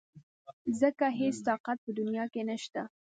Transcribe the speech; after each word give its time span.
ځکه 0.79 1.05
هېڅ 1.19 1.35
طاقت 1.47 1.77
په 1.83 1.91
دنيا 1.99 2.25
کې 2.33 2.41
نشته. 2.49 2.81